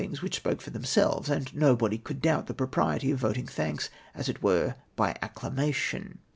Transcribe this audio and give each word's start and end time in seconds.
s 0.11 0.23
which 0.23 0.41
sjjoke 0.43 0.61
for 0.63 0.71
themselves, 0.71 1.29
and 1.29 1.53
nobody 1.53 1.99
could 1.99 2.23
douLt 2.23 2.47
the 2.47 2.55
propriety 2.55 3.11
of 3.11 3.19
voting 3.19 3.45
thanks, 3.45 3.91
as 4.15 4.27
it 4.27 4.41
were, 4.41 4.73
Ly 4.97 5.15
acclamation. 5.21 6.17